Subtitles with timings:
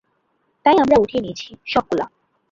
[0.65, 2.05] তাই আমরা উঠিয়ে নিয়েছি, সবগুলা।